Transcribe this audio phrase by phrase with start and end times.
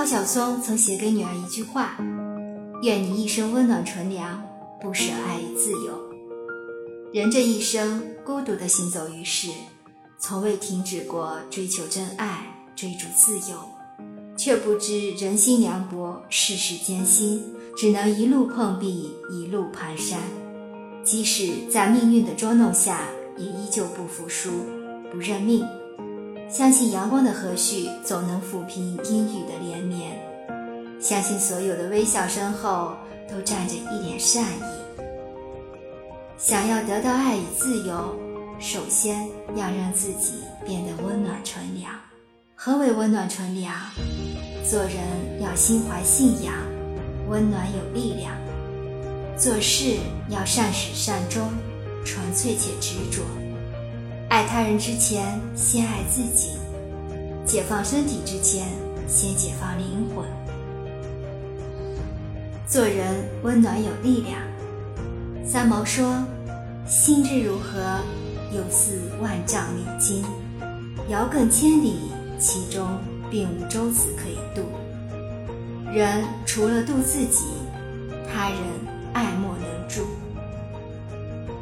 [0.00, 1.98] 高晓松曾写给女儿一句话
[2.82, 4.42] ：“愿你一生温暖纯良，
[4.80, 5.92] 不舍爱与自由。”
[7.12, 9.50] 人这一生孤独地行走于世，
[10.18, 13.58] 从未停止过追求真爱、追逐自由，
[14.38, 17.44] 却不知人心凉薄，世事艰辛，
[17.76, 20.16] 只能一路碰壁，一路蹒跚。
[21.04, 23.02] 即使在命运的捉弄下，
[23.36, 24.50] 也依旧不服输，
[25.12, 25.62] 不认命。
[26.50, 30.18] 相信阳光的和煦总能抚平阴雨的连绵，
[31.00, 32.92] 相信所有的微笑身后
[33.30, 34.62] 都站着一脸善意。
[36.36, 38.16] 想要得到爱与自由，
[38.58, 41.92] 首先要让自己变得温暖纯良。
[42.56, 43.72] 何为温暖纯良？
[44.68, 44.96] 做人
[45.40, 46.52] 要心怀信仰，
[47.28, 48.32] 温暖有力量；
[49.38, 51.48] 做事要善始善终，
[52.04, 53.22] 纯粹且执着。
[54.30, 56.56] 爱他人之前，先爱自己；
[57.44, 58.68] 解放身体之前，
[59.08, 60.24] 先解放灵魂。
[62.64, 64.40] 做人温暖有力量。
[65.44, 66.24] 三毛说
[66.86, 67.98] ：“心之如何，
[68.54, 70.24] 有似万丈米津，
[71.08, 72.86] 遥亘千里，其中
[73.32, 74.62] 并无舟子可以渡。
[75.92, 77.46] 人除了渡自己，
[78.32, 78.58] 他人
[79.12, 80.06] 爱莫能助。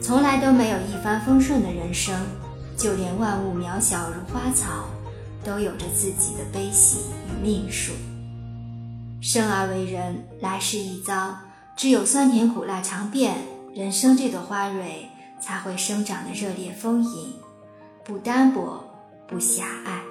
[0.00, 2.14] 从来都没有一帆风顺的人生。”
[2.82, 4.88] 就连万物渺小如花草，
[5.44, 7.92] 都有着自己的悲喜与命数。
[9.20, 11.32] 生而为人，来世一遭，
[11.76, 13.36] 只有酸甜苦辣尝遍，
[13.72, 15.08] 人生这朵花蕊
[15.40, 17.34] 才会生长的热烈丰盈，
[18.04, 18.82] 不单薄，
[19.28, 20.02] 不狭隘。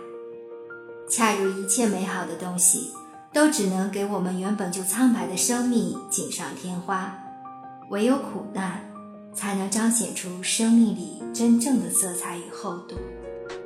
[1.09, 2.93] 恰如一切美好的东西，
[3.33, 7.13] 都只能给我们原本就苍白的生命锦上添花，
[7.89, 8.90] 唯有苦难。
[9.33, 12.95] 才能彰显出生命里真正的色彩与厚度。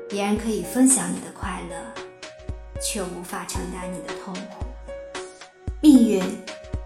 [0.08, 1.75] 别人可以分享你的快乐，
[2.81, 4.66] 却无法承担你的痛苦。
[5.81, 6.23] 命运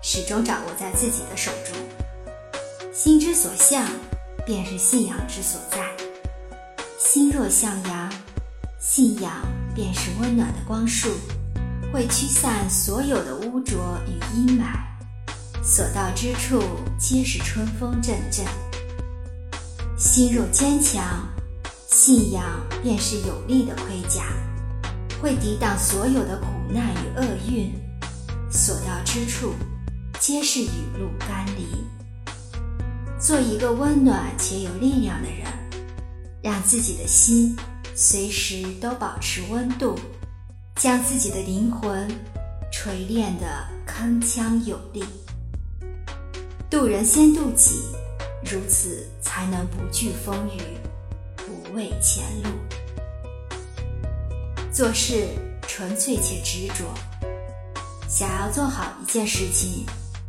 [0.02, 1.76] 始终掌握在自己的手中。
[2.94, 3.86] 心之所向，
[4.46, 5.86] 便是信仰之所在。
[6.98, 8.12] 心若向阳，
[8.80, 9.32] 信仰
[9.76, 11.10] 便是温暖的光束，
[11.94, 14.80] 会驱散所有的污浊与阴霾。
[15.62, 16.62] 所到之处，
[16.98, 18.46] 皆是春风阵阵。
[20.00, 21.28] 心若坚强，
[21.90, 22.42] 信仰
[22.82, 24.28] 便是有力的盔甲，
[25.22, 27.70] 会抵挡所有的苦难与厄运。
[28.50, 29.52] 所到之处，
[30.18, 31.68] 皆是雨露甘霖。
[33.20, 35.46] 做一个温暖且有力量的人，
[36.42, 37.54] 让自己的心
[37.94, 40.00] 随时都保持温度，
[40.78, 42.10] 将自己的灵魂
[42.72, 43.46] 锤炼得
[43.86, 45.04] 铿锵有力。
[46.70, 47.82] 渡人先渡己。
[48.52, 50.60] 如此才能不惧风雨，
[51.38, 52.50] 不畏前路。
[54.74, 55.28] 做事
[55.68, 56.86] 纯粹且执着。
[58.08, 59.86] 想要做好一件事情，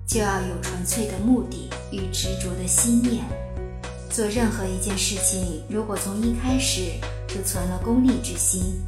[0.06, 3.25] 就要有纯粹的目的与执着的心念。
[4.10, 6.92] 做任何一件事情，如果从一开始
[7.26, 8.82] 就存了功利之心，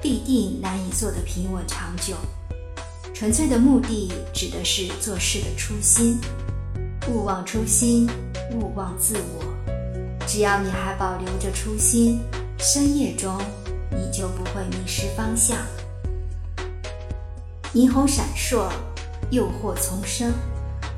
[0.00, 2.14] 必定难以做得平稳长久。
[3.12, 6.18] 纯粹的目的指的是做事的初心。
[7.08, 8.08] 勿忘初心。
[8.52, 9.44] 勿忘自我，
[10.26, 12.20] 只要你还保留着初心，
[12.58, 13.36] 深夜中
[13.90, 15.56] 你就不会迷失方向。
[17.74, 18.70] 霓虹闪烁，
[19.30, 20.32] 诱惑丛生，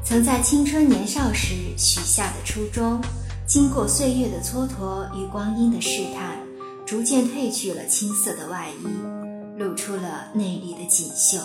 [0.05, 3.01] 曾在青春年少时许下的初衷，
[3.47, 6.37] 经过岁月的蹉跎与光阴的试探，
[6.85, 11.39] 逐渐褪去了青涩的外衣，露出了内里的锦绣。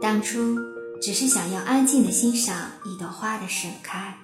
[0.00, 0.56] 当初
[1.02, 4.14] 只是想要安静的欣赏一朵花的盛开。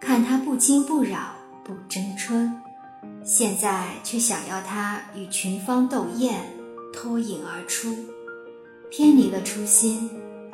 [0.00, 1.34] 看它不惊不扰，
[1.64, 2.60] 不争春，
[3.24, 6.42] 现在却想要它与群芳斗艳，
[6.92, 7.94] 脱颖而出。
[8.90, 10.10] 偏离了初心，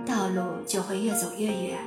[0.06, 1.78] 道路就会越走越远，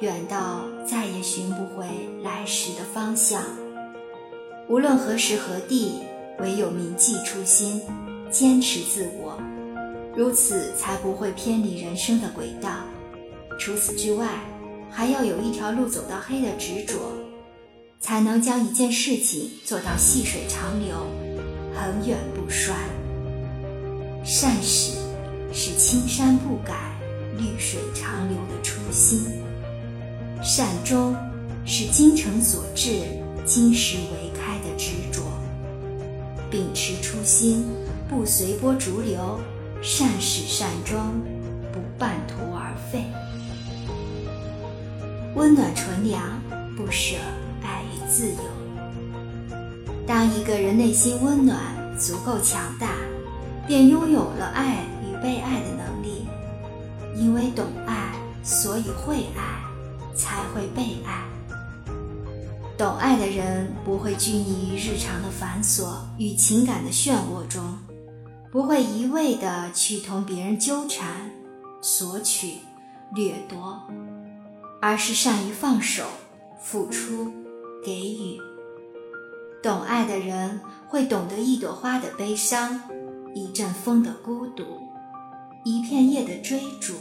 [0.00, 1.86] 远到再也寻不回
[2.22, 3.42] 来时的方向。
[4.68, 6.00] 无论何时何地，
[6.40, 7.80] 唯有铭记初心，
[8.30, 9.40] 坚持自我，
[10.16, 12.70] 如此才不会偏离人生的轨道。
[13.58, 14.26] 除此之外。
[14.90, 16.98] 还要有一条路走到黑的执着，
[18.00, 20.94] 才能将一件事情做到细水长流，
[21.74, 22.74] 恒远不衰。
[24.24, 24.92] 善始
[25.52, 26.74] 是青山不改、
[27.38, 29.20] 绿水长流的初心；
[30.42, 31.14] 善终
[31.64, 32.90] 是精诚所至、
[33.46, 35.22] 金石为开的执着。
[36.50, 37.64] 秉持初心，
[38.08, 39.38] 不随波逐流，
[39.80, 40.98] 善始善终，
[41.72, 43.04] 不半途而废。
[45.34, 46.22] 温暖纯良，
[46.76, 47.16] 不舍
[47.62, 49.56] 爱与自由。
[50.06, 51.58] 当一个人内心温暖、
[51.98, 52.88] 足够强大，
[53.66, 56.26] 便拥有了爱与被爱的能力。
[57.16, 58.12] 因为懂爱，
[58.42, 59.62] 所以会爱，
[60.14, 61.24] 才会被爱。
[62.76, 67.62] 懂爱的人不会拘泥于日常的繁琐与情感的漩涡中，
[68.50, 71.30] 不会一味的去同别人纠缠、
[71.82, 72.54] 索取、
[73.14, 73.80] 掠夺，
[74.80, 76.04] 而是善于放手、
[76.62, 77.30] 付出、
[77.84, 78.40] 给予。
[79.62, 82.80] 懂爱的人会懂得一朵花的悲伤，
[83.34, 84.64] 一阵风的孤独，
[85.64, 86.94] 一片叶的追逐。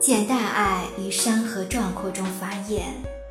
[0.00, 2.82] 见大爱于山河壮阔中繁衍，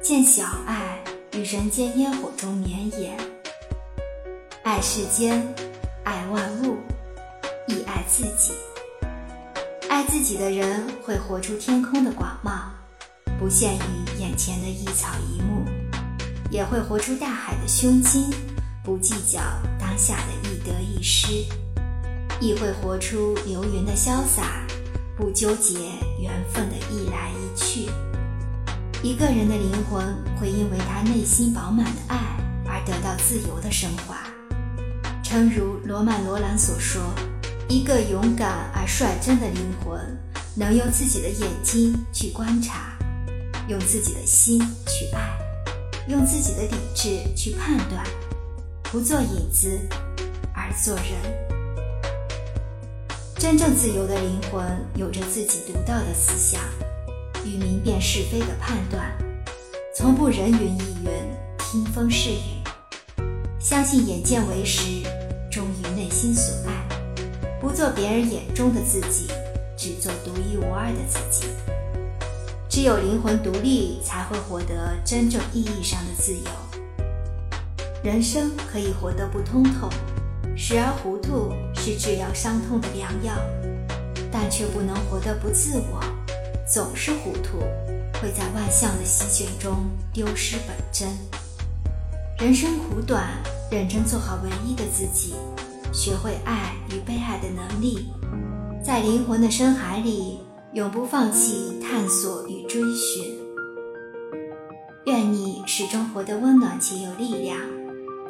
[0.04, 1.04] 见小爱
[1.34, 3.18] 于人间烟火中绵延。
[4.64, 5.42] 爱世间，
[6.04, 6.76] 爱万物，
[7.68, 8.54] 亦爱自己。
[9.90, 12.70] 爱自己的人会活出天空的广袤，
[13.40, 15.66] 不限于眼前的一草一木；
[16.52, 18.30] 也会活出大海的胸襟，
[18.84, 19.40] 不计较
[19.80, 21.46] 当下的一得一失；
[22.42, 24.66] 亦会活出流云的潇洒。
[25.16, 25.80] 不纠结
[26.20, 27.90] 缘分的一来一去，
[29.02, 32.38] 一个人的灵魂会因为他内心饱满的爱
[32.68, 34.18] 而得到自由的升华。
[35.24, 37.02] 诚如罗曼·罗兰所说
[37.70, 40.00] ：“一个勇敢而率真的灵魂，
[40.56, 42.98] 能用自己的眼睛去观察，
[43.68, 45.38] 用自己的心去爱，
[46.08, 48.06] 用自己的理智去判断，
[48.84, 49.78] 不做影子，
[50.54, 51.06] 而做人。”
[53.38, 54.66] 真正自由的灵魂
[54.96, 56.62] 有着自己独到的思想
[57.44, 59.12] 与明辨是非的判断，
[59.94, 61.12] 从不人云亦云、
[61.60, 62.64] 听风是雨，
[63.60, 65.04] 相信眼见为实，
[65.52, 66.87] 忠于内心所爱，
[67.68, 69.28] 不做别人眼中的自己，
[69.76, 71.50] 只做独一无二的自己。
[72.70, 76.50] 只有灵魂独立，才会获得真正意义上的自由。
[78.02, 79.90] 人生可以活得不通透。
[80.56, 83.34] 时而糊涂是治疗伤痛的良药，
[84.32, 86.02] 但却不能活得不自我。
[86.66, 87.60] 总是糊涂，
[88.22, 91.10] 会在万象的席卷中丢失本真。
[92.40, 93.28] 人生苦短，
[93.70, 95.36] 认真做好唯一的自己，
[95.98, 98.06] 学会爱与被爱的能力，
[98.84, 100.38] 在灵魂的深海里
[100.74, 103.36] 永不放弃探索与追寻。
[105.06, 107.58] 愿你始终活得温暖且有力量。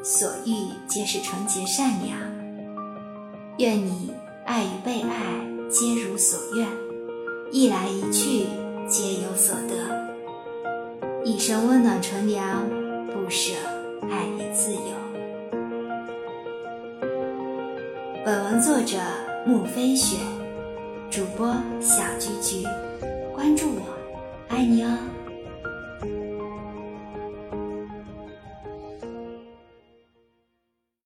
[0.01, 0.53] 所遇
[0.87, 2.17] 皆是纯洁善良，
[3.57, 4.13] 愿你
[4.45, 5.17] 爱与被爱
[5.69, 6.65] 皆如所愿，
[7.51, 8.45] 一来一去
[8.87, 12.65] 皆有所得，一生温暖纯良，
[13.07, 13.51] 不舍
[14.09, 15.06] 爱与自由。
[18.23, 18.97] 本文作者
[19.45, 20.17] 木飞雪，
[21.09, 22.67] 主播小菊菊，
[23.33, 23.81] 关注我，
[24.49, 24.97] 爱你哦。